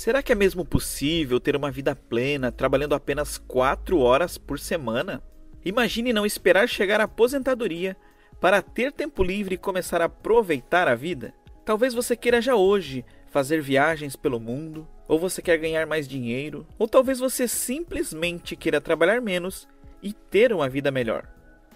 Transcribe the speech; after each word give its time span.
Será 0.00 0.22
que 0.22 0.32
é 0.32 0.34
mesmo 0.34 0.64
possível 0.64 1.38
ter 1.38 1.54
uma 1.54 1.70
vida 1.70 1.94
plena 1.94 2.50
trabalhando 2.50 2.94
apenas 2.94 3.36
4 3.36 3.98
horas 3.98 4.38
por 4.38 4.58
semana? 4.58 5.22
Imagine 5.62 6.10
não 6.10 6.24
esperar 6.24 6.66
chegar 6.66 7.02
à 7.02 7.04
aposentadoria 7.04 7.94
para 8.40 8.62
ter 8.62 8.92
tempo 8.92 9.22
livre 9.22 9.56
e 9.56 9.58
começar 9.58 10.00
a 10.00 10.06
aproveitar 10.06 10.88
a 10.88 10.94
vida. 10.94 11.34
Talvez 11.66 11.92
você 11.92 12.16
queira 12.16 12.40
já 12.40 12.54
hoje 12.54 13.04
fazer 13.30 13.60
viagens 13.60 14.16
pelo 14.16 14.40
mundo, 14.40 14.88
ou 15.06 15.18
você 15.18 15.42
quer 15.42 15.58
ganhar 15.58 15.86
mais 15.86 16.08
dinheiro, 16.08 16.66
ou 16.78 16.88
talvez 16.88 17.18
você 17.18 17.46
simplesmente 17.46 18.56
queira 18.56 18.80
trabalhar 18.80 19.20
menos 19.20 19.68
e 20.02 20.14
ter 20.14 20.50
uma 20.50 20.66
vida 20.66 20.90
melhor. 20.90 21.28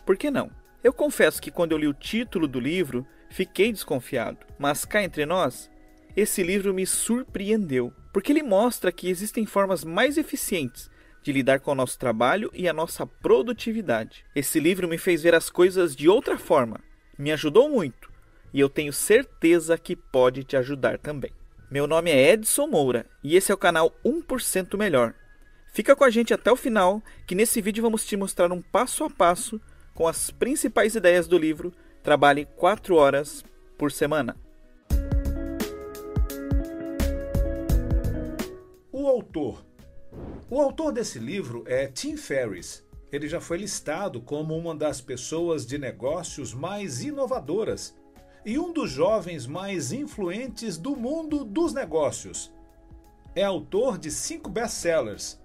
Por 0.07 0.17
que 0.17 0.31
não? 0.31 0.51
Eu 0.83 0.95
confesso 0.95 1.43
que 1.43 1.51
quando 1.51 1.73
eu 1.73 1.79
li 1.79 1.87
o 1.87 1.93
título 1.93 2.49
do 2.49 2.59
livro, 2.59 3.07
fiquei 3.31 3.73
desconfiado, 3.73 4.39
mas 4.59 4.85
cá 4.85 5.03
entre 5.03 5.27
nós, 5.27 5.71
esse 6.17 6.43
livro 6.43 6.73
me 6.73 6.87
surpreendeu, 6.87 7.93
porque 8.13 8.33
ele 8.33 8.43
mostra 8.43 8.93
que 8.93 9.09
existem 9.09 9.45
formas 9.47 9.85
mais 9.85 10.17
eficientes 10.17 10.91
de 11.23 11.33
lidar 11.33 11.61
com 11.61 11.73
o 11.73 11.75
nosso 11.75 11.99
trabalho 11.99 12.51
e 12.53 12.69
a 12.69 12.73
nossa 12.73 13.07
produtividade. 13.07 14.25
Esse 14.35 14.61
livro 14.61 14.87
me 14.87 14.99
fez 14.99 15.23
ver 15.23 15.35
as 15.35 15.51
coisas 15.51 15.97
de 15.97 16.09
outra 16.09 16.39
forma, 16.39 16.81
me 17.19 17.33
ajudou 17.33 17.69
muito 17.69 18.13
e 18.53 18.61
eu 18.61 18.69
tenho 18.69 18.93
certeza 18.93 19.77
que 19.77 19.97
pode 19.97 20.45
te 20.45 20.57
ajudar 20.57 20.99
também. 20.99 21.33
Meu 21.69 21.89
nome 21.89 22.13
é 22.13 22.33
Edson 22.33 22.69
Moura 22.69 23.05
e 23.23 23.35
esse 23.35 23.51
é 23.51 23.55
o 23.55 23.59
canal 23.59 23.93
1% 24.05 24.79
Melhor. 24.79 25.15
Fica 25.73 25.97
com 25.97 26.05
a 26.05 26.11
gente 26.11 26.33
até 26.33 26.53
o 26.53 26.57
final, 26.57 27.03
que 27.27 27.35
nesse 27.35 27.61
vídeo 27.61 27.83
vamos 27.83 28.07
te 28.07 28.17
mostrar 28.17 28.53
um 28.53 28.63
passo 28.63 29.03
a 29.03 29.11
passo 29.11 29.61
com 29.93 30.07
as 30.07 30.31
principais 30.31 30.95
ideias 30.95 31.27
do 31.27 31.37
livro 31.37 31.73
Trabalhe 32.05 32.45
4 32.57 32.95
horas 32.95 33.45
por 33.77 33.91
semana. 33.91 34.37
O 38.93 39.09
autor 39.09 39.65
o 40.51 40.61
autor 40.61 40.93
desse 40.93 41.19
livro 41.19 41.65
é 41.67 41.87
Tim 41.87 42.17
Ferriss. 42.19 42.85
Ele 43.11 43.27
já 43.27 43.41
foi 43.41 43.57
listado 43.57 44.21
como 44.21 44.55
uma 44.57 44.75
das 44.75 45.01
pessoas 45.01 45.67
de 45.67 45.79
negócios 45.79 46.53
mais 46.53 47.03
inovadoras 47.03 47.97
e 48.45 48.59
um 48.59 48.71
dos 48.73 48.91
jovens 48.91 49.47
mais 49.47 49.91
influentes 49.91 50.77
do 50.77 50.95
mundo 50.95 51.43
dos 51.43 51.73
negócios. 51.73 52.53
É 53.35 53.43
autor 53.43 53.97
de 53.97 54.11
cinco 54.11 54.51
best-sellers, 54.51 55.41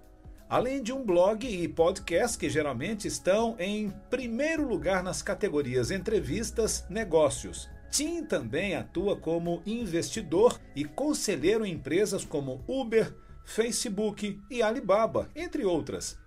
além 0.50 0.82
de 0.82 0.92
um 0.92 1.06
blog 1.06 1.48
e 1.48 1.68
podcast 1.68 2.36
que 2.36 2.50
geralmente 2.50 3.08
estão 3.08 3.56
em 3.60 3.94
primeiro 4.10 4.68
lugar 4.68 5.04
nas 5.04 5.22
categorias 5.22 5.92
entrevistas, 5.92 6.84
negócios. 6.90 7.70
Tim 7.92 8.24
também 8.24 8.76
atua 8.76 9.16
como 9.16 9.62
investidor 9.64 10.60
e 10.76 10.84
conselheiro 10.84 11.64
em 11.64 11.74
empresas 11.74 12.26
como 12.26 12.64
Uber, 12.68 13.14
Facebook 13.46 14.42
e 14.50 14.64
Alibaba, 14.64 15.30
entre 15.36 15.64
outras. 15.64 16.18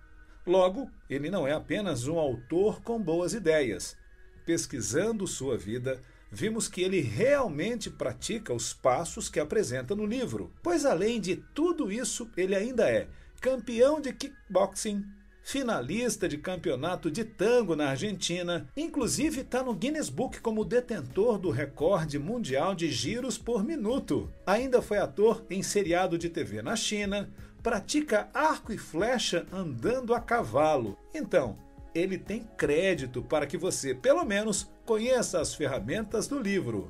Logo, 0.47 0.89
ele 1.09 1.29
não 1.29 1.45
é 1.45 1.51
apenas 1.51 2.07
um 2.07 2.17
autor 2.17 2.81
com 2.81 3.01
boas 3.01 3.33
ideias. 3.33 3.97
Pesquisando 4.45 5.27
sua 5.27 5.57
vida, 5.57 6.01
vimos 6.31 6.69
que 6.69 6.81
ele 6.81 7.01
realmente 7.01 7.89
pratica 7.89 8.53
os 8.53 8.73
passos 8.73 9.27
que 9.29 9.39
apresenta 9.39 9.95
no 9.95 10.05
livro, 10.05 10.51
pois 10.61 10.85
além 10.85 11.19
de 11.19 11.37
tudo 11.53 11.91
isso, 11.91 12.29
ele 12.35 12.55
ainda 12.55 12.89
é 12.89 13.07
campeão 13.43 13.99
de 13.99 14.13
kickboxing, 14.13 15.03
finalista 15.43 16.29
de 16.29 16.37
campeonato 16.37 17.11
de 17.11 17.25
tango 17.25 17.75
na 17.75 17.89
Argentina, 17.89 18.69
inclusive 18.77 19.41
está 19.41 19.61
no 19.61 19.73
Guinness 19.73 20.07
Book 20.07 20.39
como 20.39 20.63
detentor 20.63 21.37
do 21.37 21.51
recorde 21.51 22.17
mundial 22.17 22.73
de 22.73 22.89
giros 22.89 23.37
por 23.37 23.61
minuto. 23.61 24.31
Ainda 24.47 24.81
foi 24.81 24.97
ator 24.97 25.45
em 25.49 25.61
seriado 25.61 26.17
de 26.17 26.29
TV 26.29 26.61
na 26.61 26.77
China, 26.77 27.29
pratica 27.61 28.29
arco 28.33 28.71
e 28.71 28.77
flecha 28.77 29.45
andando 29.51 30.15
a 30.15 30.21
cavalo. 30.21 30.97
Então, 31.13 31.57
ele 31.93 32.17
tem 32.17 32.47
crédito 32.55 33.21
para 33.21 33.45
que 33.45 33.57
você, 33.57 33.93
pelo 33.93 34.23
menos, 34.23 34.71
conheça 34.85 35.41
as 35.41 35.53
ferramentas 35.53 36.29
do 36.29 36.39
livro. 36.39 36.89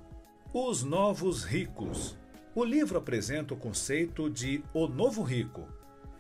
Os 0.54 0.84
Novos 0.84 1.44
Ricos. 1.44 2.16
O 2.54 2.64
livro 2.64 3.00
apresenta 3.00 3.56
o 3.56 3.58
conceito 3.58 4.30
de 4.30 4.64
o 4.72 4.88
novo 4.88 5.24
rico 5.24 5.68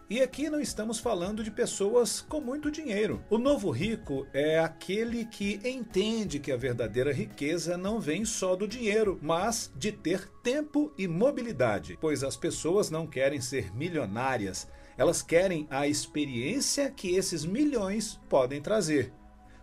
e 0.09 0.22
aqui 0.22 0.50
não 0.50 0.59
estamos 0.59 1.00
falando 1.00 1.44
de 1.44 1.50
pessoas 1.50 2.22
com 2.22 2.41
muito 2.41 2.69
dinheiro. 2.69 3.24
O 3.30 3.38
novo 3.38 3.72
rico 3.72 4.28
é 4.34 4.59
aquele 4.59 5.25
que 5.25 5.59
entende 5.64 6.40
que 6.40 6.52
a 6.52 6.58
verdadeira 6.58 7.14
riqueza 7.14 7.78
não 7.78 8.00
vem 8.00 8.25
só 8.25 8.56
do 8.56 8.68
dinheiro, 8.68 9.18
mas 9.22 9.72
de 9.75 9.91
ter 9.91 10.28
tempo 10.44 10.94
e 10.97 11.08
mobilidade, 11.08 11.97
pois 12.00 12.24
as 12.24 12.36
pessoas 12.36 12.90
não 12.90 13.08
querem 13.08 13.40
ser 13.40 13.74
milionárias, 13.74 14.68
elas 14.97 15.22
querem 15.22 15.68
a 15.69 15.88
experiência 15.88 16.91
que 16.91 17.16
esses 17.16 17.46
milhões 17.46 18.20
podem 18.30 18.62
trazer. 18.62 19.14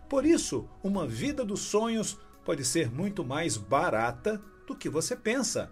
Por 0.09 0.25
isso, 0.25 0.67
uma 0.83 1.07
vida 1.07 1.45
dos 1.45 1.61
sonhos 1.61 2.19
pode 2.43 2.65
ser 2.65 2.91
muito 2.91 3.23
mais 3.23 3.55
barata 3.55 4.41
do 4.67 4.75
que 4.75 4.89
você 4.89 5.15
pensa. 5.15 5.71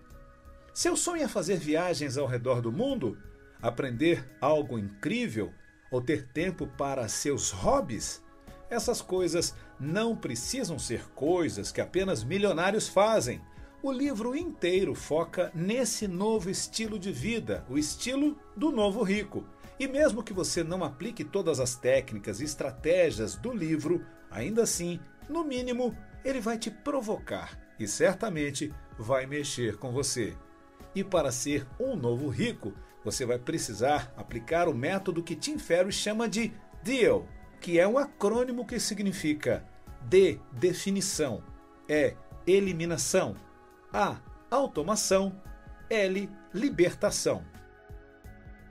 Seu 0.74 0.96
sonho 0.96 1.24
é 1.24 1.28
fazer 1.28 1.58
viagens 1.58 2.18
ao 2.18 2.28
redor 2.28 2.62
do 2.62 2.72
mundo? 2.72 3.18
Aprender 3.62 4.26
algo 4.40 4.78
incrível 4.78 5.54
ou 5.92 6.02
ter 6.02 6.28
tempo 6.28 6.68
para 6.68 7.08
seus 7.08 7.52
hobbies, 7.52 8.24
essas 8.70 9.02
coisas 9.02 9.56
não 9.80 10.16
precisam 10.16 10.78
ser 10.78 11.04
coisas 11.16 11.72
que 11.72 11.82
apenas 11.82 12.24
milionários 12.24 12.88
fazem. 12.88 13.42
O 13.82 13.92
livro 13.92 14.36
inteiro 14.36 14.94
foca 14.94 15.52
nesse 15.56 16.08
novo 16.08 16.50
estilo 16.50 17.00
de 17.00 17.12
vida, 17.12 17.66
o 17.70 17.78
estilo 17.78 18.38
do 18.56 18.72
novo 18.72 19.02
rico. 19.04 19.46
E 19.80 19.88
mesmo 19.88 20.22
que 20.22 20.34
você 20.34 20.64
não 20.64 20.84
aplique 20.84 21.24
todas 21.24 21.60
as 21.60 21.76
técnicas 21.76 22.42
e 22.42 22.44
estratégias 22.44 23.36
do 23.36 23.54
livro, 23.54 24.06
ainda 24.30 24.64
assim, 24.64 25.00
no 25.30 25.44
mínimo, 25.44 25.96
ele 26.24 26.42
vai 26.42 26.58
te 26.58 26.70
provocar 26.70 27.58
e 27.80 27.88
certamente 27.88 28.74
vai 28.98 29.26
mexer 29.26 29.78
com 29.78 29.92
você. 29.92 30.36
E 30.94 31.04
para 31.04 31.32
ser 31.32 31.66
um 31.80 31.96
novo 31.96 32.28
rico, 32.28 32.74
você 33.04 33.26
vai 33.26 33.40
precisar 33.40 34.14
aplicar 34.18 34.68
o 34.68 34.74
método 34.74 35.24
que 35.24 35.36
Tim 35.36 35.58
Ferriss 35.58 35.96
chama 35.96 36.28
de 36.28 36.54
DEAL, 36.84 37.28
que 37.60 37.80
é 37.80 37.88
um 37.88 37.98
acrônimo 37.98 38.66
que 38.66 38.80
significa 38.80 39.66
D, 40.02 40.40
definição, 40.52 41.44
E, 41.88 42.16
eliminação, 42.46 43.36
A, 43.92 44.18
automação, 44.50 45.42
L, 45.90 46.30
libertação. 46.54 47.44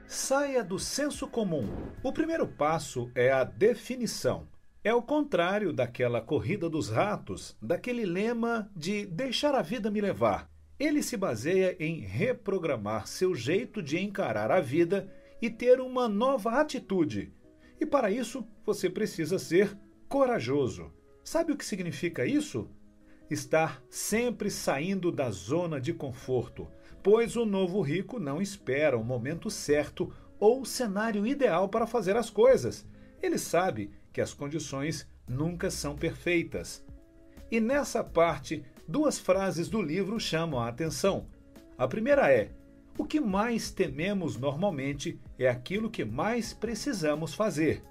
Saia 0.06 0.64
do 0.64 0.78
senso 0.78 1.28
comum. 1.28 1.68
O 2.02 2.12
primeiro 2.12 2.46
passo 2.46 3.10
é 3.14 3.30
a 3.30 3.44
definição. 3.44 4.48
É 4.82 4.94
o 4.94 5.02
contrário 5.02 5.72
daquela 5.72 6.20
corrida 6.20 6.70
dos 6.70 6.88
ratos, 6.88 7.56
daquele 7.60 8.06
lema 8.06 8.70
de 8.74 9.04
deixar 9.04 9.54
a 9.54 9.60
vida 9.60 9.90
me 9.90 10.00
levar. 10.00 10.48
Ele 10.78 11.02
se 11.02 11.16
baseia 11.16 11.76
em 11.80 12.00
reprogramar 12.00 13.06
seu 13.08 13.34
jeito 13.34 13.82
de 13.82 13.98
encarar 13.98 14.50
a 14.50 14.60
vida 14.60 15.12
e 15.42 15.50
ter 15.50 15.80
uma 15.80 16.08
nova 16.08 16.60
atitude. 16.60 17.32
E 17.80 17.86
para 17.86 18.10
isso, 18.10 18.46
você 18.64 18.88
precisa 18.88 19.38
ser 19.38 19.76
corajoso. 20.08 20.92
Sabe 21.24 21.52
o 21.52 21.56
que 21.56 21.64
significa 21.64 22.24
isso? 22.24 22.70
Estar 23.28 23.82
sempre 23.90 24.50
saindo 24.50 25.10
da 25.10 25.30
zona 25.30 25.80
de 25.80 25.92
conforto, 25.92 26.68
pois 27.02 27.36
o 27.36 27.44
novo 27.44 27.80
rico 27.80 28.18
não 28.18 28.40
espera 28.40 28.96
o 28.96 29.04
momento 29.04 29.50
certo 29.50 30.12
ou 30.38 30.62
o 30.62 30.66
cenário 30.66 31.26
ideal 31.26 31.68
para 31.68 31.86
fazer 31.86 32.16
as 32.16 32.30
coisas. 32.30 32.86
Ele 33.20 33.36
sabe 33.36 33.90
que 34.12 34.20
as 34.20 34.32
condições 34.32 35.06
nunca 35.28 35.70
são 35.70 35.96
perfeitas. 35.96 36.84
E 37.50 37.60
nessa 37.60 38.02
parte 38.04 38.64
duas 38.88 39.18
frases 39.18 39.68
do 39.68 39.82
livro 39.82 40.18
chamam 40.18 40.58
a 40.58 40.68
atenção. 40.68 41.26
A 41.76 41.86
primeira 41.86 42.32
é: 42.32 42.50
O 42.96 43.04
que 43.04 43.20
mais 43.20 43.70
tememos 43.70 44.38
normalmente 44.38 45.20
é 45.38 45.46
aquilo 45.46 45.90
que 45.90 46.04
mais 46.04 46.54
precisamos 46.54 47.34
fazer. 47.34 47.84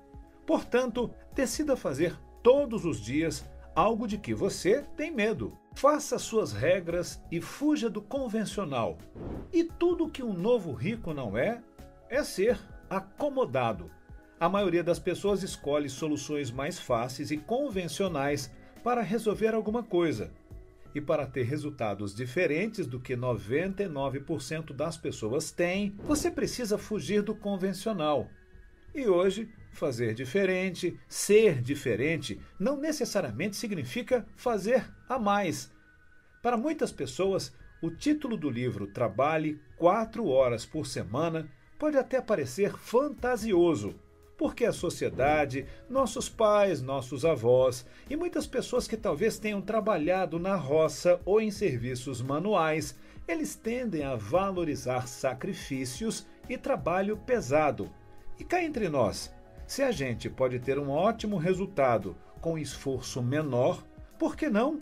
Portanto, 0.46 1.12
decida 1.36 1.78
fazer 1.78 2.18
todos 2.42 2.84
os 2.84 3.00
dias 3.00 3.46
algo 3.76 4.08
de 4.08 4.18
que 4.18 4.34
você 4.34 4.84
tem 4.96 5.12
medo. 5.12 5.56
Faça 5.76 6.18
suas 6.18 6.52
regras 6.52 7.22
e 7.32 7.40
fuja 7.40 7.88
do 7.88 8.02
convencional. 8.02 8.98
E 9.54 9.64
tudo 9.64 10.10
que 10.10 10.24
um 10.24 10.34
novo 10.34 10.72
rico 10.72 11.14
não 11.14 11.38
é, 11.38 11.62
é 12.10 12.24
ser 12.24 12.60
acomodado. 12.90 13.92
A 14.40 14.50
maioria 14.50 14.84
das 14.84 14.98
pessoas 14.98 15.44
escolhe 15.44 15.90
soluções 15.90 16.50
mais 16.50 16.80
fáceis 16.80 17.30
e 17.30 17.38
convencionais 17.38 18.52
para 18.84 19.02
resolver 19.02 19.54
alguma 19.54 19.84
coisa, 19.84 20.32
e 20.94 21.02
para 21.02 21.26
ter 21.26 21.44
resultados 21.44 22.14
diferentes 22.16 22.88
do 22.88 23.00
que 23.00 23.16
99% 23.16 24.74
das 24.74 24.98
pessoas 24.98 25.52
têm, 25.52 25.96
você 26.00 26.32
precisa 26.32 26.78
fugir 26.78 27.22
do 27.22 27.36
convencional. 27.36 28.30
E 28.94 29.08
hoje, 29.08 29.50
fazer 29.72 30.14
diferente, 30.14 31.00
ser 31.08 31.62
diferente, 31.62 32.40
não 32.60 32.78
necessariamente 32.78 33.56
significa 33.56 34.26
fazer 34.36 34.92
a 35.08 35.20
mais. 35.20 35.72
Para 36.42 36.58
muitas 36.58 36.92
pessoas, 36.92 37.54
o 37.82 37.92
título 37.92 38.36
do 38.36 38.50
livro 38.50 38.88
Trabalhe 38.88 39.62
quatro 39.78 40.28
horas 40.28 40.66
por 40.66 40.88
semana 40.88 41.48
pode 41.78 41.98
até 41.98 42.20
parecer 42.20 42.76
fantasioso, 42.76 43.94
porque 44.38 44.66
a 44.66 44.72
sociedade, 44.72 45.66
nossos 45.90 46.30
pais, 46.30 46.82
nossos 46.82 47.26
avós 47.26 47.86
e 48.10 48.16
muitas 48.16 48.46
pessoas 48.46 48.88
que 48.88 48.96
talvez 48.96 49.40
tenham 49.40 49.62
trabalhado 49.62 50.38
na 50.38 50.56
roça 50.56 51.20
ou 51.26 51.42
em 51.42 51.50
serviços 51.50 52.22
manuais, 52.22 52.96
eles 53.28 53.56
tendem 53.56 54.04
a 54.04 54.16
valorizar 54.16 55.08
sacrifícios 55.08 56.28
e 56.48 56.58
trabalho 56.58 57.18
pesado. 57.18 57.92
E 58.40 58.44
cá 58.44 58.64
entre 58.64 58.88
nós, 58.88 59.34
se 59.66 59.82
a 59.82 59.92
gente 59.92 60.30
pode 60.30 60.60
ter 60.60 60.78
um 60.78 60.90
ótimo 60.90 61.38
resultado 61.38 62.16
com 62.40 62.58
esforço 62.58 63.22
menor, 63.22 63.84
por 64.20 64.36
que 64.36 64.50
não 64.50 64.80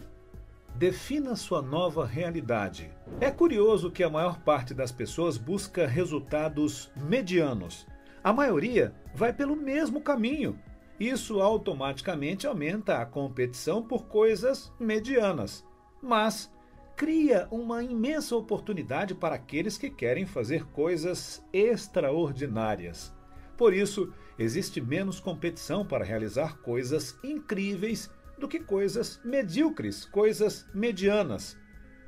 Defina 0.77 1.37
sua 1.37 1.61
nova 1.61 2.05
realidade. 2.05 2.91
É 3.21 3.31
curioso 3.31 3.89
que 3.89 4.03
a 4.03 4.09
maior 4.09 4.41
parte 4.41 4.73
das 4.73 4.91
pessoas 4.91 5.37
busca 5.37 5.87
resultados 5.87 6.91
medianos. 6.97 7.87
A 8.25 8.33
maioria 8.33 8.91
vai 9.13 9.31
pelo 9.31 9.55
mesmo 9.55 10.01
caminho. 10.01 10.59
Isso 10.99 11.41
automaticamente 11.41 12.47
aumenta 12.47 12.97
a 12.97 13.05
competição 13.05 13.83
por 13.83 14.07
coisas 14.07 14.73
medianas. 14.79 15.63
Mas 16.01 16.51
cria 16.95 17.47
uma 17.51 17.83
imensa 17.83 18.35
oportunidade 18.35 19.13
para 19.13 19.35
aqueles 19.35 19.77
que 19.77 19.91
querem 19.91 20.25
fazer 20.25 20.65
coisas 20.69 21.45
extraordinárias. 21.53 23.13
Por 23.55 23.75
isso, 23.75 24.11
existe 24.39 24.81
menos 24.81 25.19
competição 25.19 25.85
para 25.85 26.03
realizar 26.03 26.57
coisas 26.63 27.15
incríveis 27.23 28.09
do 28.39 28.47
que 28.47 28.59
coisas 28.59 29.21
medíocres, 29.23 30.03
coisas 30.03 30.67
medianas. 30.73 31.55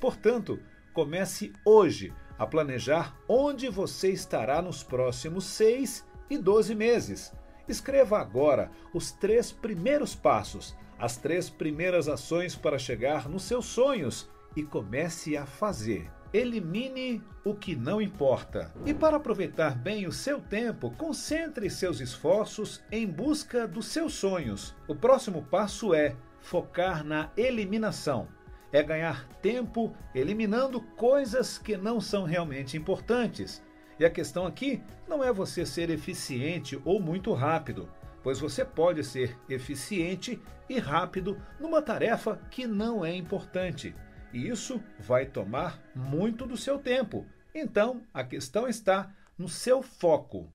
Portanto, 0.02 0.60
comece 0.96 1.54
hoje 1.64 2.12
a 2.38 2.46
planejar 2.46 3.16
onde 3.28 3.70
você 3.70 4.12
estará 4.12 4.62
nos 4.62 4.84
próximos 4.84 5.46
6 5.46 6.06
e 6.30 6.38
12 6.38 6.76
meses. 6.76 7.34
Escreva 7.68 8.20
agora 8.20 8.72
os 8.94 9.12
três 9.12 9.52
primeiros 9.52 10.16
passos, 10.16 10.76
as 10.98 11.18
três 11.18 11.50
primeiras 11.50 12.08
ações 12.08 12.56
para 12.56 12.80
chegar 12.80 13.28
nos 13.28 13.44
seus 13.44 13.66
sonhos 13.66 14.30
e 14.56 14.64
comece 14.64 15.36
a 15.36 15.46
fazer. 15.46 16.10
Elimine 16.34 17.24
o 17.44 17.56
que 17.56 17.76
não 17.76 18.02
importa. 18.02 18.74
E 18.86 18.94
para 18.94 19.18
aproveitar 19.18 19.76
bem 19.76 20.06
o 20.06 20.12
seu 20.12 20.42
tempo, 20.42 20.92
concentre 20.92 21.70
seus 21.70 22.02
esforços 22.02 22.84
em 22.92 23.08
busca 23.08 23.68
dos 23.68 23.88
seus 23.88 24.14
sonhos. 24.14 24.76
O 24.88 24.96
próximo 24.96 25.44
passo 25.44 25.94
é 25.94 26.16
focar 26.40 27.04
na 27.04 27.32
eliminação. 27.38 28.28
É 28.72 28.84
ganhar 28.84 29.28
tempo 29.42 29.96
eliminando 30.14 30.82
coisas 30.82 31.58
que 31.58 31.78
não 31.78 32.02
são 32.02 32.26
realmente 32.26 32.76
importantes. 32.76 33.64
E 34.00 34.06
a 34.06 34.10
questão 34.10 34.46
aqui 34.46 34.82
não 35.08 35.24
é 35.24 35.32
você 35.32 35.66
ser 35.66 35.90
eficiente 35.90 36.80
ou 36.86 37.00
muito 37.00 37.34
rápido, 37.34 37.90
pois 38.22 38.40
você 38.40 38.66
pode 38.66 39.04
ser 39.04 39.38
eficiente 39.50 40.40
e 40.70 40.78
rápido 40.80 41.42
numa 41.60 41.82
tarefa 41.82 42.38
que 42.52 42.68
não 42.68 43.06
é 43.06 43.16
importante. 43.16 43.96
E 44.34 44.48
isso 44.48 44.84
vai 45.00 45.26
tomar 45.26 45.82
muito 45.96 46.46
do 46.46 46.58
seu 46.58 46.78
tempo. 46.78 47.26
Então, 47.56 48.04
a 48.14 48.24
questão 48.24 48.68
está 48.68 49.16
no 49.38 49.48
seu 49.48 49.82
foco. 49.82 50.50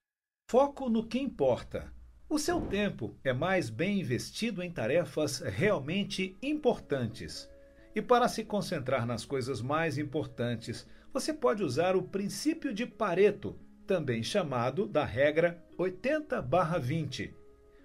Foco 0.49 0.87
no 0.89 1.07
que 1.07 1.19
importa. 1.19 1.91
O 2.29 2.37
seu 2.37 2.61
tempo 2.61 3.17
é 3.23 3.33
mais 3.33 3.69
bem 3.69 3.99
investido 3.99 4.61
em 4.61 4.71
tarefas 4.71 5.39
realmente 5.39 6.37
importantes. 6.41 7.49
E 7.95 8.01
para 8.01 8.27
se 8.27 8.43
concentrar 8.43 9.05
nas 9.05 9.23
coisas 9.25 9.61
mais 9.61 9.97
importantes, 9.97 10.87
você 11.13 11.33
pode 11.33 11.63
usar 11.63 11.95
o 11.95 12.01
princípio 12.03 12.73
de 12.73 12.85
Pareto, 12.85 13.55
também 13.85 14.23
chamado 14.23 14.87
da 14.87 15.05
regra 15.05 15.63
80/20, 15.77 17.33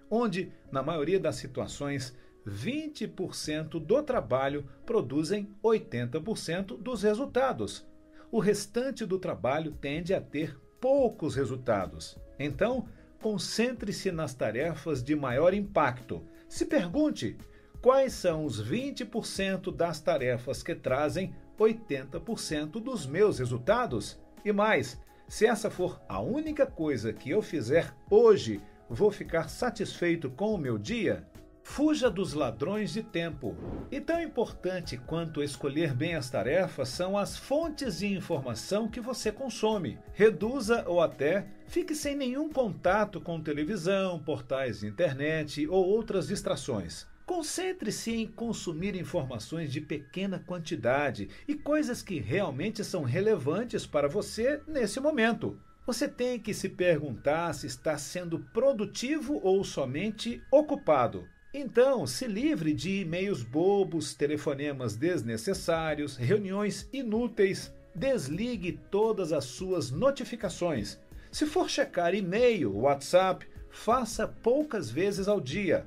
onde, 0.09 0.51
na 0.71 0.81
maioria 0.81 1.19
das 1.19 1.35
situações, 1.35 2.17
20% 2.47 3.79
do 3.79 4.01
trabalho 4.01 4.65
produzem 4.85 5.53
80% 5.61 6.77
dos 6.77 7.03
resultados. 7.03 7.87
O 8.31 8.39
restante 8.39 9.05
do 9.05 9.19
trabalho 9.19 9.71
tende 9.73 10.13
a 10.13 10.21
ter 10.21 10.57
poucos 10.79 11.35
resultados. 11.35 12.17
Então, 12.39 12.87
concentre-se 13.21 14.11
nas 14.11 14.33
tarefas 14.33 15.03
de 15.03 15.15
maior 15.15 15.53
impacto. 15.53 16.23
Se 16.47 16.65
pergunte 16.65 17.37
quais 17.81 18.13
são 18.13 18.45
os 18.45 18.61
20% 18.63 19.75
das 19.75 19.99
tarefas 19.99 20.61
que 20.61 20.75
trazem 20.75 21.33
80% 21.57 22.81
dos 22.81 23.05
meus 23.05 23.39
resultados? 23.39 24.19
E 24.43 24.51
mais, 24.51 24.99
se 25.27 25.45
essa 25.45 25.69
for 25.69 26.01
a 26.07 26.19
única 26.19 26.65
coisa 26.65 27.13
que 27.13 27.29
eu 27.29 27.41
fizer 27.41 27.93
hoje, 28.09 28.61
vou 28.89 29.11
ficar 29.11 29.49
satisfeito 29.49 30.29
com 30.29 30.53
o 30.53 30.57
meu 30.57 30.77
dia? 30.77 31.27
Fuja 31.61 32.09
dos 32.09 32.33
ladrões 32.33 32.91
de 32.93 33.03
tempo. 33.03 33.55
E 33.91 34.01
tão 34.01 34.19
importante 34.19 34.97
quanto 34.97 35.43
escolher 35.43 35.93
bem 35.93 36.15
as 36.15 36.27
tarefas 36.27 36.89
são 36.89 37.15
as 37.15 37.37
fontes 37.37 37.99
de 37.99 38.07
informação 38.07 38.87
que 38.87 38.99
você 38.99 39.31
consome. 39.31 39.99
Reduza 40.13 40.83
ou 40.87 40.99
até 40.99 41.45
fique 41.67 41.93
sem 41.93 42.15
nenhum 42.15 42.49
contato 42.49 43.21
com 43.21 43.39
televisão, 43.39 44.17
portais 44.17 44.79
de 44.79 44.87
internet 44.87 45.67
ou 45.67 45.85
outras 45.85 46.27
distrações. 46.27 47.05
Concentre-se 47.29 48.11
em 48.11 48.25
consumir 48.25 48.95
informações 48.95 49.71
de 49.71 49.79
pequena 49.79 50.39
quantidade 50.39 51.29
e 51.47 51.53
coisas 51.53 52.01
que 52.01 52.19
realmente 52.19 52.83
são 52.83 53.03
relevantes 53.03 53.85
para 53.85 54.07
você 54.07 54.59
nesse 54.67 54.99
momento. 54.99 55.55
Você 55.85 56.07
tem 56.07 56.39
que 56.39 56.55
se 56.55 56.67
perguntar 56.69 57.53
se 57.53 57.67
está 57.67 57.99
sendo 57.99 58.39
produtivo 58.51 59.39
ou 59.43 59.63
somente 59.63 60.41
ocupado. 60.51 61.27
Então, 61.53 62.07
se 62.07 62.25
livre 62.25 62.73
de 62.73 63.01
e-mails 63.01 63.43
bobos, 63.43 64.15
telefonemas 64.15 64.95
desnecessários, 64.95 66.17
reuniões 66.17 66.89
inúteis. 66.91 67.71
Desligue 67.93 68.79
todas 68.89 69.31
as 69.31 69.45
suas 69.45 69.91
notificações. 69.91 70.99
Se 71.31 71.45
for 71.45 71.69
checar 71.69 72.15
e-mail, 72.15 72.75
WhatsApp, 72.75 73.47
faça 73.69 74.27
poucas 74.27 74.89
vezes 74.89 75.27
ao 75.27 75.39
dia. 75.39 75.85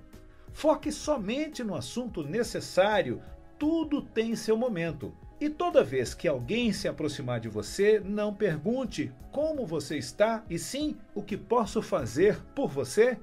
Foque 0.53 0.93
somente 0.93 1.65
no 1.65 1.75
assunto 1.75 2.23
necessário. 2.23 3.21
Tudo 3.59 4.03
tem 4.03 4.37
seu 4.37 4.57
momento. 4.57 5.15
E 5.41 5.51
toda 5.51 5.83
vez 5.83 6.15
que 6.15 6.29
alguém 6.29 6.73
se 6.73 6.87
aproximar 6.87 7.41
de 7.41 7.49
você, 7.49 7.99
não 7.99 8.33
pergunte 8.33 9.13
como 9.33 9.67
você 9.67 9.99
está, 9.99 10.45
e 10.49 10.57
sim 10.57 10.97
o 11.17 11.23
que 11.23 11.37
posso 11.37 11.83
fazer 11.83 12.41
por 12.55 12.69
você. 12.69 13.19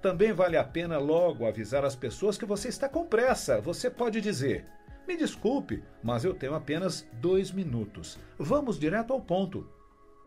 Também 0.00 0.32
vale 0.32 0.56
a 0.56 0.64
pena 0.64 0.98
logo 0.98 1.46
avisar 1.46 1.84
as 1.84 1.94
pessoas 1.94 2.38
que 2.38 2.46
você 2.46 2.68
está 2.68 2.88
com 2.88 3.04
pressa. 3.04 3.60
Você 3.60 3.90
pode 3.90 4.20
dizer: 4.20 4.66
Me 5.06 5.16
desculpe, 5.16 5.84
mas 6.02 6.24
eu 6.24 6.32
tenho 6.32 6.54
apenas 6.54 7.06
dois 7.20 7.52
minutos. 7.52 8.18
Vamos 8.38 8.78
direto 8.78 9.12
ao 9.12 9.20
ponto. 9.20 9.68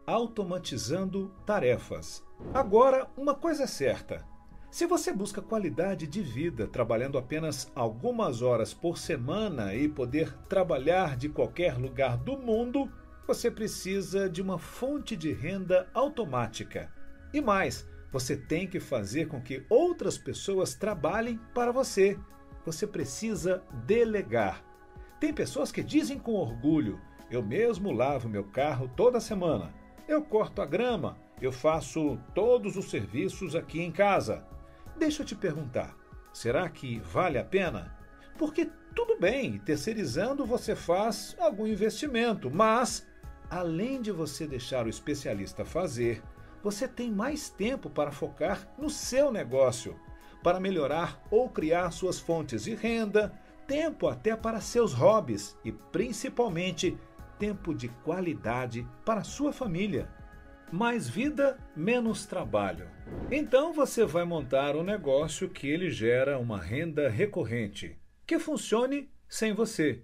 Automatizando 0.06 1.34
tarefas. 1.48 2.24
Agora, 2.54 3.08
uma 3.18 3.34
coisa 3.34 3.64
é 3.64 3.68
certa. 3.68 4.35
Se 4.76 4.86
você 4.86 5.14
busca 5.14 5.42
qualidade 5.42 6.06
de 6.06 6.22
vida 6.22 6.68
trabalhando 6.68 7.18
apenas 7.18 7.72
algumas 7.74 8.42
horas 8.42 8.74
por 8.74 8.98
semana 8.98 9.74
e 9.74 9.88
poder 9.88 10.34
trabalhar 10.50 11.16
de 11.16 11.30
qualquer 11.30 11.78
lugar 11.78 12.18
do 12.18 12.38
mundo, 12.38 12.92
você 13.26 13.50
precisa 13.50 14.30
de 14.30 14.42
uma 14.42 14.60
fonte 14.60 15.16
de 15.16 15.32
renda 15.32 15.88
automática. 15.94 16.92
E 17.34 17.40
mais, 17.40 17.88
você 18.12 18.36
tem 18.36 18.68
que 18.68 18.82
fazer 18.82 19.30
com 19.30 19.42
que 19.42 19.66
outras 19.70 20.18
pessoas 20.18 20.76
trabalhem 20.76 21.40
para 21.54 21.72
você. 21.72 22.20
Você 22.66 22.86
precisa 22.86 23.64
delegar. 23.86 24.62
Tem 25.22 25.32
pessoas 25.34 25.72
que 25.72 25.82
dizem 25.82 26.20
com 26.20 26.34
orgulho: 26.34 27.00
eu 27.32 27.42
mesmo 27.42 27.94
lavo 27.94 28.28
meu 28.28 28.44
carro 28.44 28.92
toda 28.94 29.22
semana, 29.22 29.74
eu 30.06 30.22
corto 30.22 30.62
a 30.62 30.66
grama, 30.66 31.18
eu 31.42 31.54
faço 31.54 32.20
todos 32.34 32.76
os 32.76 32.90
serviços 32.90 33.56
aqui 33.56 33.82
em 33.82 33.90
casa. 33.90 34.54
Deixa 34.98 35.22
eu 35.22 35.26
te 35.26 35.36
perguntar: 35.36 35.96
será 36.34 36.70
que 36.70 37.00
vale 37.00 37.38
a 37.38 37.44
pena? 37.44 37.96
Porque 38.38 38.70
tudo 38.96 39.20
bem, 39.20 39.60
terceirizando 39.60 40.46
você 40.46 40.76
faz 40.76 41.36
algum 41.40 41.68
investimento, 41.68 42.50
mas 42.50 43.06
além 43.50 44.02
de 44.02 44.12
você 44.12 44.48
deixar 44.48 44.86
o 44.86 44.90
especialista 44.90 45.66
fazer, 45.66 46.24
você 46.64 46.88
tem 46.88 47.12
mais 47.12 47.50
tempo 47.50 47.90
para 47.90 48.12
focar 48.12 48.68
no 48.78 48.90
seu 48.90 49.32
negócio, 49.32 50.00
para 50.42 50.60
melhorar 50.60 51.22
ou 51.30 51.50
criar 51.50 51.92
suas 51.92 52.20
fontes 52.20 52.64
de 52.64 52.74
renda, 52.74 53.34
tempo 53.68 54.08
até 54.08 54.36
para 54.36 54.62
seus 54.62 54.94
hobbies 54.94 55.58
e, 55.64 55.72
principalmente, 55.72 56.98
tempo 57.38 57.74
de 57.74 57.90
qualidade 57.90 58.88
para 59.04 59.24
sua 59.24 59.52
família. 59.52 60.10
Mais 60.72 61.08
vida, 61.08 61.58
menos 61.76 62.26
trabalho. 62.26 62.95
Então 63.32 63.74
você 63.74 64.06
vai 64.06 64.24
montar 64.24 64.76
um 64.76 64.84
negócio 64.84 65.50
que 65.50 65.68
ele 65.68 65.90
gera 65.90 66.38
uma 66.38 66.62
renda 66.62 67.10
recorrente, 67.10 67.98
que 68.26 68.40
funcione 68.40 69.10
sem 69.28 69.54
você. 69.54 70.02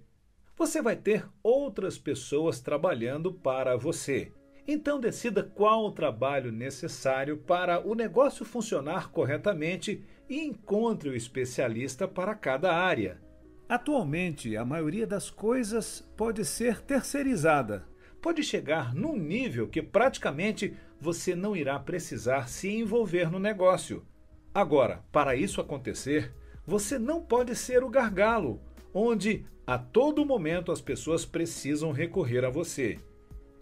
você 0.56 0.82
vai 0.82 0.94
ter 0.94 1.26
outras 1.42 1.98
pessoas 1.98 2.60
trabalhando 2.60 3.32
para 3.32 3.76
você. 3.76 4.30
Então 4.66 5.00
decida 5.00 5.42
qual 5.42 5.84
o 5.84 5.92
trabalho 5.92 6.52
necessário 6.52 7.36
para 7.38 7.84
o 7.84 7.94
negócio 7.94 8.44
funcionar 8.44 9.10
corretamente 9.10 10.04
e 10.28 10.40
encontre 10.40 11.08
o 11.08 11.16
especialista 11.16 12.06
para 12.06 12.34
cada 12.34 12.72
área. 12.72 13.20
Atualmente, 13.68 14.56
a 14.56 14.64
maioria 14.64 15.06
das 15.06 15.30
coisas 15.30 16.08
pode 16.16 16.44
ser 16.44 16.80
terceirizada. 16.82 17.84
Pode 18.20 18.42
chegar 18.42 18.94
num 18.94 19.16
nível 19.16 19.66
que 19.66 19.82
praticamente 19.82 20.76
você 21.02 21.34
não 21.34 21.56
irá 21.56 21.76
precisar 21.80 22.48
se 22.48 22.70
envolver 22.70 23.28
no 23.28 23.40
negócio. 23.40 24.06
Agora, 24.54 25.04
para 25.10 25.34
isso 25.34 25.60
acontecer, 25.60 26.32
você 26.64 26.96
não 26.96 27.20
pode 27.20 27.56
ser 27.56 27.82
o 27.82 27.90
gargalo, 27.90 28.62
onde 28.94 29.44
a 29.66 29.76
todo 29.76 30.24
momento 30.24 30.70
as 30.70 30.80
pessoas 30.80 31.26
precisam 31.26 31.90
recorrer 31.90 32.44
a 32.44 32.50
você. 32.50 33.00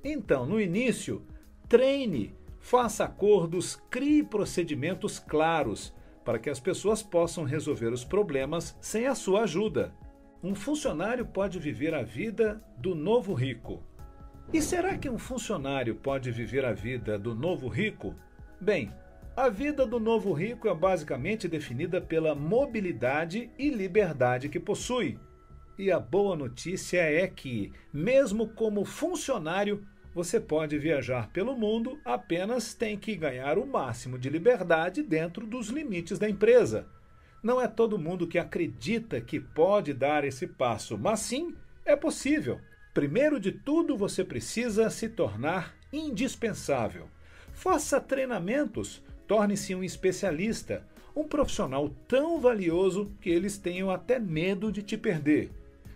Então, 0.04 0.44
no 0.44 0.60
início, 0.60 1.24
treine, 1.66 2.34
faça 2.58 3.04
acordos, 3.04 3.76
crie 3.88 4.22
procedimentos 4.22 5.18
claros 5.18 5.94
para 6.22 6.38
que 6.38 6.50
as 6.50 6.60
pessoas 6.60 7.02
possam 7.02 7.44
resolver 7.44 7.90
os 7.90 8.04
problemas 8.04 8.76
sem 8.82 9.06
a 9.06 9.14
sua 9.14 9.44
ajuda. 9.44 9.94
Um 10.42 10.54
funcionário 10.54 11.24
pode 11.24 11.58
viver 11.58 11.94
a 11.94 12.02
vida 12.02 12.62
do 12.76 12.94
novo 12.94 13.32
rico. 13.32 13.82
E 14.52 14.60
será 14.60 14.98
que 14.98 15.08
um 15.08 15.16
funcionário 15.16 15.94
pode 15.94 16.32
viver 16.32 16.64
a 16.64 16.72
vida 16.72 17.16
do 17.16 17.36
novo 17.36 17.68
rico? 17.68 18.16
Bem, 18.60 18.92
a 19.36 19.48
vida 19.48 19.86
do 19.86 20.00
novo 20.00 20.32
rico 20.32 20.68
é 20.68 20.74
basicamente 20.74 21.46
definida 21.46 22.00
pela 22.00 22.34
mobilidade 22.34 23.48
e 23.56 23.70
liberdade 23.70 24.48
que 24.48 24.58
possui. 24.58 25.16
E 25.78 25.92
a 25.92 26.00
boa 26.00 26.34
notícia 26.34 26.98
é 27.00 27.28
que, 27.28 27.72
mesmo 27.92 28.48
como 28.48 28.84
funcionário, 28.84 29.86
você 30.12 30.40
pode 30.40 30.76
viajar 30.78 31.30
pelo 31.30 31.56
mundo, 31.56 32.00
apenas 32.04 32.74
tem 32.74 32.98
que 32.98 33.14
ganhar 33.14 33.56
o 33.56 33.64
máximo 33.64 34.18
de 34.18 34.28
liberdade 34.28 35.00
dentro 35.00 35.46
dos 35.46 35.68
limites 35.68 36.18
da 36.18 36.28
empresa. 36.28 36.88
Não 37.40 37.60
é 37.60 37.68
todo 37.68 38.00
mundo 38.00 38.26
que 38.26 38.36
acredita 38.36 39.20
que 39.20 39.38
pode 39.38 39.94
dar 39.94 40.24
esse 40.24 40.48
passo, 40.48 40.98
mas 40.98 41.20
sim 41.20 41.54
é 41.84 41.94
possível. 41.94 42.60
Primeiro 42.92 43.38
de 43.38 43.52
tudo, 43.52 43.96
você 43.96 44.24
precisa 44.24 44.90
se 44.90 45.08
tornar 45.08 45.76
indispensável. 45.92 47.08
Faça 47.52 48.00
treinamentos, 48.00 49.00
torne-se 49.28 49.74
um 49.76 49.84
especialista, 49.84 50.84
um 51.14 51.22
profissional 51.22 51.88
tão 52.08 52.40
valioso 52.40 53.12
que 53.20 53.30
eles 53.30 53.58
tenham 53.58 53.90
até 53.90 54.18
medo 54.18 54.72
de 54.72 54.82
te 54.82 54.96
perder. 54.96 55.52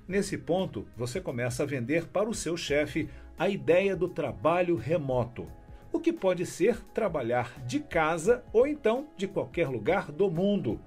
Nesse 0.06 0.38
ponto, 0.38 0.86
você 0.96 1.20
começa 1.20 1.64
a 1.64 1.66
vender 1.66 2.06
para 2.06 2.28
o 2.28 2.34
seu 2.34 2.56
chefe 2.56 3.08
a 3.36 3.48
ideia 3.48 3.96
do 3.96 4.08
trabalho 4.08 4.76
remoto, 4.76 5.48
o 5.92 5.98
que 5.98 6.12
pode 6.12 6.46
ser 6.46 6.80
trabalhar 6.92 7.60
de 7.66 7.80
casa 7.80 8.44
ou 8.52 8.68
então 8.68 9.08
de 9.16 9.26
qualquer 9.26 9.68
lugar 9.68 10.12
do 10.12 10.30
mundo. 10.30 10.80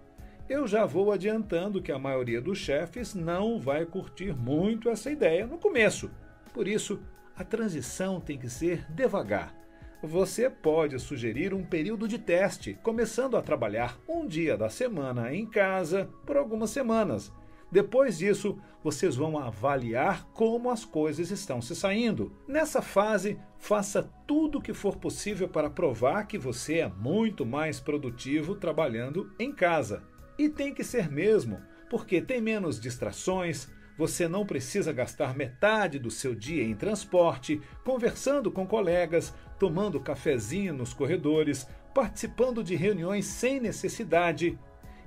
Eu 0.50 0.68
já 0.68 0.86
vou 0.86 1.12
adiantando 1.12 1.82
que 1.82 1.92
a 1.92 2.00
maioria 2.00 2.42
dos 2.42 2.58
chefes 2.58 3.14
não 3.14 3.60
vai 3.60 3.86
curtir 3.86 4.36
muito 4.36 4.90
essa 4.90 5.12
ideia 5.12 5.46
no 5.46 5.58
começo. 5.58 6.10
Por 6.54 6.68
isso, 6.68 7.00
a 7.36 7.44
transição 7.44 8.20
tem 8.20 8.38
que 8.38 8.50
ser 8.50 8.86
devagar. 8.92 9.54
Você 10.02 10.50
pode 10.50 10.98
sugerir 11.00 11.54
um 11.54 11.64
período 11.64 12.08
de 12.08 12.18
teste, 12.18 12.78
começando 12.82 13.36
a 13.36 13.42
trabalhar 13.42 14.00
um 14.08 14.26
dia 14.26 14.56
da 14.56 14.70
semana 14.70 15.34
em 15.34 15.46
casa 15.46 16.10
por 16.26 16.38
algumas 16.38 16.70
semanas 16.70 17.32
depois 17.70 18.18
disso, 18.18 18.58
vocês 18.82 19.16
vão 19.16 19.38
avaliar 19.38 20.26
como 20.34 20.72
as 20.72 20.86
coisas 20.86 21.32
estão 21.32 21.62
se 21.62 21.76
saindo. 21.76 22.32
Nessa 22.48 22.82
fase, 22.82 23.38
faça 23.58 24.10
tudo 24.26 24.58
o 24.58 24.62
que 24.62 24.74
for 24.74 24.96
possível 24.96 25.50
para 25.50 25.70
provar 25.70 26.26
que 26.28 26.38
você 26.38 26.80
é 26.80 26.88
muito 26.88 27.46
mais 27.46 27.80
produtivo 27.80 28.56
trabalhando 28.56 29.34
em 29.38 29.52
casa. 29.52 30.04
E 30.38 30.50
tem 30.50 30.74
que 30.74 30.84
ser 30.84 31.10
mesmo, 31.10 31.60
porque 31.90 32.22
tem 32.22 32.40
menos 32.40 32.80
distrações, 32.80 33.68
você 33.98 34.28
não 34.28 34.46
precisa 34.46 34.94
gastar 34.94 35.36
metade 35.36 35.98
do 35.98 36.12
seu 36.12 36.36
dia 36.36 36.64
em 36.64 36.76
transporte, 36.76 37.60
conversando 37.84 38.52
com 38.52 38.68
colegas, 38.68 39.34
tomando 39.58 40.00
cafezinho 40.00 40.74
nos 40.74 40.94
corredores, 40.94 41.68
participando 41.96 42.64
de 42.64 42.76
reuniões 42.76 43.26
sem 43.26 43.60
necessidade. 43.60 44.58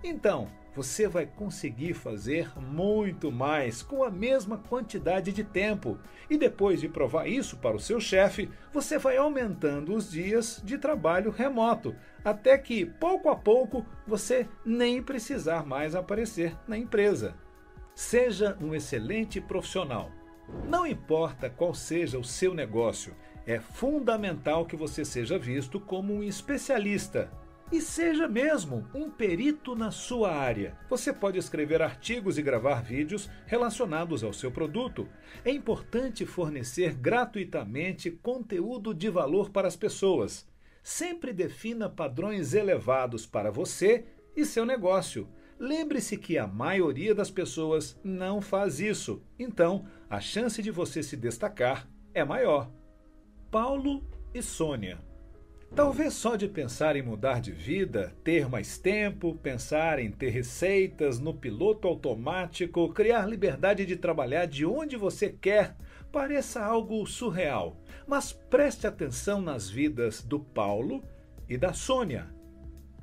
Então, 0.03 0.49
você 0.75 1.09
vai 1.09 1.27
conseguir 1.27 1.95
fazer 1.95 2.53
muito 2.61 3.31
mais 3.31 3.83
com 3.83 4.05
a 4.05 4.11
mesma 4.11 4.59
quantidade 4.59 5.33
de 5.33 5.43
tempo. 5.43 5.99
E 6.29 6.39
depois 6.39 6.81
de 6.81 6.89
provar 6.89 7.27
isso 7.27 7.57
para 7.57 7.77
o 7.77 7.81
seu 7.81 8.01
chefe, 8.01 8.49
você 8.73 8.99
vai 8.99 9.17
aumentando 9.17 9.95
os 9.95 10.11
dias 10.11 10.61
de 10.65 10.79
trabalho 10.79 11.31
remoto, 11.31 11.95
até 12.25 12.57
que, 12.57 12.87
pouco 12.87 13.29
a 13.29 13.37
pouco, 13.37 13.85
você 14.07 14.47
nem 14.65 15.03
precisar 15.03 15.67
mais 15.67 15.95
aparecer 15.95 16.57
na 16.69 16.79
empresa. 16.79 17.35
Seja 17.95 18.57
um 18.61 18.75
excelente 18.75 19.41
profissional. 19.41 20.11
Não 20.69 20.87
importa 20.87 21.51
qual 21.51 21.75
seja 21.75 22.19
o 22.19 22.25
seu 22.25 22.55
negócio, 22.55 23.15
é 23.47 23.59
fundamental 23.59 24.67
que 24.67 24.77
você 24.77 25.05
seja 25.05 25.39
visto 25.39 25.81
como 25.81 26.15
um 26.15 26.23
especialista 26.23 27.31
e 27.73 27.81
seja 27.81 28.27
mesmo 28.27 28.89
um 28.93 29.09
perito 29.09 29.77
na 29.77 29.91
sua 29.91 30.33
área. 30.35 30.77
Você 30.89 31.13
pode 31.13 31.39
escrever 31.39 31.81
artigos 31.81 32.37
e 32.37 32.43
gravar 32.43 32.83
vídeos 32.83 33.31
relacionados 33.47 34.25
ao 34.25 34.33
seu 34.33 34.51
produto. 34.51 35.09
É 35.45 35.51
importante 35.51 36.27
fornecer 36.27 36.95
gratuitamente 36.95 38.11
conteúdo 38.11 38.93
de 38.93 39.09
valor 39.09 39.51
para 39.51 39.69
as 39.69 39.77
pessoas. 39.77 40.49
Sempre 40.83 41.33
defina 41.33 41.89
padrões 41.89 42.55
elevados 42.55 43.25
para 43.25 43.51
você 43.51 44.07
e 44.35 44.45
seu 44.45 44.65
negócio. 44.65 45.29
Lembre-se 45.59 46.17
que 46.17 46.39
a 46.39 46.47
maioria 46.47 47.15
das 47.15 47.31
pessoas 47.31 48.01
não 48.03 48.41
faz 48.41 48.81
isso, 48.81 49.23
então 49.39 49.85
a 50.09 50.19
chance 50.19 50.63
de 50.63 50.71
você 50.71 51.03
se 51.03 51.17
destacar 51.17 51.87
é 52.15 52.25
maior. 52.25 52.73
Paulo 53.51 54.03
e 54.33 54.41
Sônia 54.41 55.10
Talvez 55.75 56.15
só 56.15 56.35
de 56.35 56.49
pensar 56.49 56.97
em 56.97 57.03
mudar 57.03 57.41
de 57.41 57.53
vida, 57.53 58.13
ter 58.25 58.49
mais 58.49 58.77
tempo, 58.77 59.37
pensar 59.37 60.01
em 60.01 60.11
ter 60.11 60.31
receitas 60.31 61.21
no 61.21 61.33
piloto 61.33 61.87
automático, 61.87 62.93
criar 62.93 63.25
liberdade 63.27 63.87
de 63.87 63.95
trabalhar 63.95 64.47
de 64.47 64.67
onde 64.67 64.97
você 64.97 65.29
quer, 65.29 65.77
pareça 66.11 66.61
algo 66.61 67.07
surreal. 67.07 67.77
Mas 68.05 68.33
preste 68.33 68.85
atenção 68.87 69.41
nas 69.41 69.71
vidas 69.71 70.23
do 70.23 70.41
Paulo 70.41 71.05
e 71.49 71.57
da 71.57 71.73
Sônia. 71.73 72.29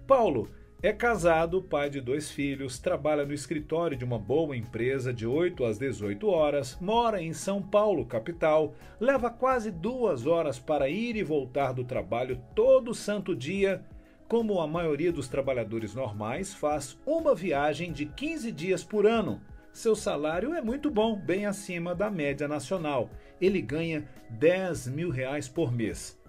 Paulo 0.06 0.50
é 0.82 0.94
casado, 0.94 1.62
pai 1.62 1.90
de 1.90 2.00
dois 2.00 2.30
filhos, 2.30 2.78
trabalha 2.78 3.26
no 3.26 3.34
escritório 3.34 3.98
de 3.98 4.06
uma 4.06 4.20
boa 4.20 4.56
empresa 4.56 5.12
de 5.12 5.26
8 5.26 5.66
às 5.66 5.80
18 5.80 6.28
horas, 6.28 6.78
mora 6.80 7.20
em 7.20 7.34
São 7.34 7.62
Paulo, 7.62 8.06
capital, 8.06 8.76
leva 9.00 9.32
quase 9.32 9.72
duas 9.72 10.28
horas 10.28 10.60
para 10.60 10.88
ir 10.88 11.16
e 11.16 11.24
voltar 11.24 11.72
do 11.72 11.84
trabalho 11.84 12.40
todo 12.54 12.94
santo 12.94 13.36
dia. 13.36 13.84
Como 14.28 14.62
a 14.62 14.68
maioria 14.68 15.12
dos 15.12 15.28
trabalhadores 15.28 15.96
normais, 15.96 16.54
faz 16.54 17.00
uma 17.06 17.34
viagem 17.34 17.92
de 17.92 18.06
15 18.06 18.52
dias 18.52 18.84
por 18.84 19.08
ano. 19.08 19.42
Seu 19.74 19.96
salário 19.96 20.54
é 20.54 20.62
muito 20.62 20.92
bom, 20.92 21.16
bem 21.16 21.46
acima 21.46 21.96
da 21.96 22.12
média 22.12 22.48
nacional. 22.48 23.10
Ele 23.42 23.62
ganha 23.62 24.08
10 24.30 24.90
mil 24.90 25.10
reais 25.10 25.48
por 25.48 25.72
mês. 25.72 26.20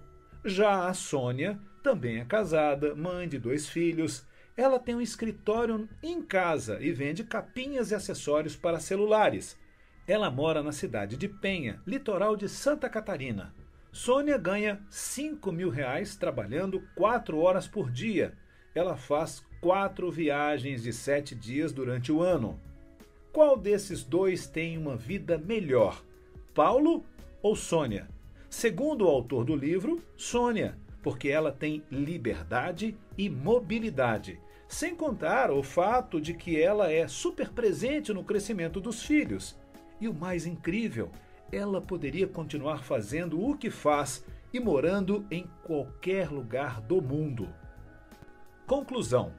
Já 0.43 0.87
a 0.87 0.93
Sônia 0.93 1.59
também 1.83 2.19
é 2.19 2.25
casada, 2.25 2.95
mãe 2.95 3.27
de 3.27 3.37
dois 3.37 3.67
filhos, 3.67 4.25
ela 4.59 4.77
tem 4.77 4.93
um 4.93 5.01
escritório 5.01 5.87
em 6.03 6.21
casa 6.21 6.79
e 6.81 6.91
vende 6.91 7.23
capinhas 7.23 7.91
e 7.91 7.95
acessórios 7.95 8.57
para 8.57 8.77
celulares. 8.77 9.57
Ela 10.05 10.29
mora 10.29 10.61
na 10.61 10.73
cidade 10.73 11.15
de 11.15 11.29
Penha, 11.29 11.81
litoral 11.87 12.35
de 12.35 12.49
Santa 12.49 12.89
Catarina. 12.89 13.53
Sônia 13.89 14.37
ganha 14.37 14.85
5 14.89 15.49
mil 15.53 15.69
reais 15.69 16.17
trabalhando 16.17 16.83
4 16.93 17.39
horas 17.39 17.69
por 17.69 17.89
dia. 17.89 18.33
Ela 18.75 18.97
faz 18.97 19.41
quatro 19.61 20.11
viagens 20.11 20.83
de 20.83 20.91
sete 20.91 21.33
dias 21.33 21.71
durante 21.71 22.11
o 22.11 22.21
ano. 22.21 22.59
Qual 23.31 23.55
desses 23.55 24.03
dois 24.03 24.45
tem 24.45 24.77
uma 24.77 24.97
vida 24.97 25.37
melhor? 25.37 26.03
Paulo 26.53 27.05
ou 27.41 27.55
Sônia? 27.55 28.09
Segundo 28.49 29.05
o 29.05 29.09
autor 29.09 29.45
do 29.45 29.55
livro, 29.55 30.03
Sônia, 30.17 30.77
porque 31.01 31.29
ela 31.29 31.51
tem 31.51 31.81
liberdade 31.89 32.97
e 33.17 33.29
mobilidade 33.29 34.37
sem 34.69 34.95
contar 34.95 35.49
o 35.49 35.63
fato 35.63 36.21
de 36.21 36.31
que 36.31 36.61
ela 36.61 36.91
é 36.91 37.07
super 37.07 37.49
presente 37.49 38.13
no 38.13 38.23
crescimento 38.23 38.79
dos 38.79 39.01
filhos. 39.01 39.57
E 39.99 40.07
o 40.07 40.13
mais 40.13 40.45
incrível, 40.45 41.11
ela 41.51 41.81
poderia 41.81 42.27
continuar 42.27 42.83
fazendo 42.83 43.43
o 43.43 43.57
que 43.57 43.71
faz 43.71 44.23
e 44.53 44.59
morando 44.59 45.25
em 45.31 45.49
qualquer 45.63 46.29
lugar 46.29 46.79
do 46.81 47.01
mundo. 47.01 47.49
Conclusão: 48.67 49.33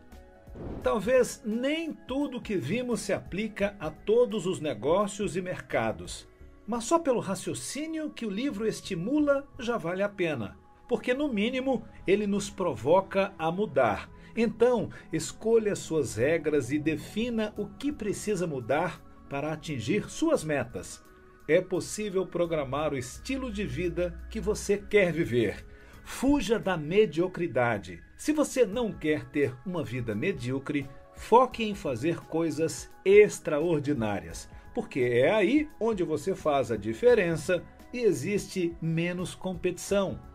Talvez 0.83 1.41
nem 1.45 1.93
tudo 1.93 2.41
que 2.41 2.57
vimos 2.57 3.01
se 3.01 3.13
aplica 3.13 3.77
a 3.79 3.89
todos 3.89 4.47
os 4.47 4.61
negócios 4.61 5.37
e 5.37 5.41
mercados, 5.41 6.27
mas 6.67 6.83
só 6.83 6.99
pelo 6.99 7.21
raciocínio 7.21 8.11
que 8.11 8.27
o 8.27 8.31
livro 8.31 8.67
estimula 8.67 9.47
já 9.61 9.79
vale 9.79 10.03
a 10.03 10.09
pena, 10.09 10.59
porque 10.89 11.15
no 11.15 11.29
mínimo 11.33 11.85
ele 12.05 12.27
nos 12.27 12.51
provoca 12.51 13.33
a 13.39 13.49
mudar. 13.53 14.11
Então, 14.37 14.91
escolha 15.13 15.75
suas 15.75 16.17
regras 16.17 16.71
e 16.71 16.79
defina 16.79 17.53
o 17.57 17.67
que 17.67 17.93
precisa 17.93 18.47
mudar 18.47 19.03
para 19.29 19.53
atingir 19.53 20.11
suas 20.11 20.45
metas. 20.45 21.03
É 21.47 21.61
possível 21.61 22.27
programar 22.27 22.93
o 22.93 22.99
estilo 22.99 23.53
de 23.53 23.65
vida 23.65 24.19
que 24.31 24.41
você 24.41 24.77
quer 24.79 25.13
viver. 25.13 25.65
Fuja 26.05 26.59
da 26.59 26.77
mediocridade. 26.77 28.03
Se 28.17 28.33
você 28.33 28.65
não 28.65 28.93
quer 28.93 29.25
ter 29.27 29.55
uma 29.65 29.83
vida 29.83 30.15
medíocre, 30.15 30.89
foque 31.15 31.65
em 31.65 31.75
fazer 31.75 32.21
coisas 32.21 32.91
extraordinárias, 33.05 34.49
porque 34.75 35.01
é 35.01 35.33
aí 35.33 35.69
onde 35.79 36.03
você 36.03 36.35
faz 36.35 36.71
a 36.71 36.77
diferença 36.77 37.63
e 37.93 38.01
existe 38.01 38.77
menos 38.81 39.35
competição. 39.35 40.30